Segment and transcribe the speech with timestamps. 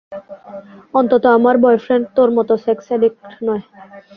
[0.93, 3.63] অন্তত আমার বয়ফ্রেন্ড তোর মত সেক্স এডিক্ট নয়।